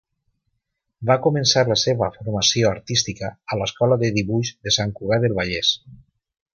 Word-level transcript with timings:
Va 1.09 1.17
començar 1.25 1.63
la 1.67 1.77
seva 1.81 2.09
formació 2.17 2.71
artística 2.73 3.31
a 3.55 3.61
l'Escola 3.63 4.01
de 4.05 4.13
Dibuix 4.19 4.55
de 4.67 4.77
Sant 4.81 4.99
Cugat 5.01 5.29
del 5.29 5.41
Vallès. 5.43 5.75